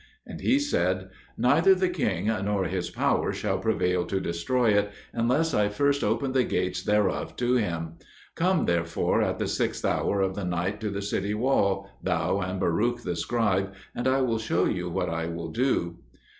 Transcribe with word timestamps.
And 0.25 0.41
He 0.41 0.57
said, 0.57 1.11
"Neither 1.37 1.75
the 1.75 1.87
king 1.87 2.25
nor 2.25 2.63
his 2.65 2.89
power 2.89 3.31
shall 3.31 3.59
prevail 3.59 4.03
to 4.07 4.19
destroy 4.19 4.71
it, 4.71 4.91
unless 5.13 5.53
I 5.53 5.69
first 5.69 6.03
open 6.03 6.31
the 6.31 6.43
gates 6.43 6.81
thereof 6.81 7.35
to 7.35 7.53
him. 7.53 7.97
Come 8.33 8.65
therefore 8.65 9.21
at 9.21 9.37
the 9.37 9.47
sixth 9.47 9.85
hour 9.85 10.19
of 10.21 10.33
the 10.33 10.43
night 10.43 10.81
to 10.81 10.89
the 10.89 11.03
city 11.03 11.35
wall, 11.35 11.87
thou 12.01 12.39
and 12.39 12.59
Baruch 12.59 13.01
the 13.01 13.15
scribe, 13.15 13.75
and 13.93 14.07
I 14.07 14.21
will 14.21 14.39
show 14.39 14.65
you 14.65 14.89
what 14.89 15.07
I 15.11 15.27
will 15.27 15.51
do." 15.51 15.99